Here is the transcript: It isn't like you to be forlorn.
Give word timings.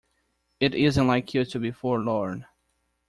It 0.59 0.73
isn't 0.73 1.05
like 1.05 1.35
you 1.35 1.45
to 1.45 1.59
be 1.59 1.69
forlorn. 1.69 2.47